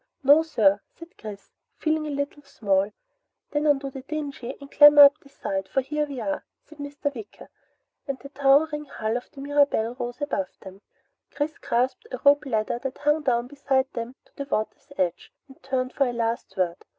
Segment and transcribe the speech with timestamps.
[0.23, 2.91] "No sir," said Chris, feeling a little small.
[3.51, 7.13] "Then undo the dinghy and clamber up the side, for here we are," said Mr.
[7.13, 7.51] Wicker,
[8.07, 10.81] and the towering hull of the Mirabelle rose above them.
[11.29, 15.61] Chris grasped a rope ladder that hung down beside them to the water's edge and
[15.61, 16.83] turned for a last word.